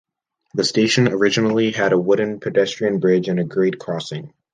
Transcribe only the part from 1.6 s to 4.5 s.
had a wooden pedestrian bridge and a grade crossing.